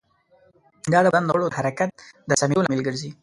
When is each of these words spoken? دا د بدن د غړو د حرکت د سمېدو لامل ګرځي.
دا 0.91 0.99
د 1.03 1.07
بدن 1.13 1.23
د 1.25 1.29
غړو 1.35 1.51
د 1.51 1.55
حرکت 1.59 1.89
د 2.29 2.31
سمېدو 2.39 2.63
لامل 2.63 2.81
ګرځي. 2.87 3.09